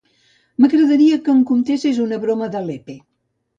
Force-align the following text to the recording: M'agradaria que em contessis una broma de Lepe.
M'agradaria 0.63 1.19
que 1.27 1.35
em 1.35 1.45
contessis 1.53 2.01
una 2.07 2.21
broma 2.25 2.51
de 2.59 2.65
Lepe. 2.73 2.99